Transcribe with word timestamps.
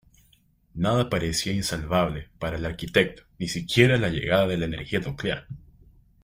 Nada 0.73 1.11
parecía 1.11 1.53
insalvable 1.53 2.29
para 2.39 2.57
el 2.57 2.65
arquitecto, 2.65 3.21
ni 3.37 3.47
siquiera 3.47 3.97
la 3.99 4.09
llegada 4.09 4.47
de 4.47 4.57
la 4.57 4.65
energía 4.65 4.99
nuclear. 4.99 5.45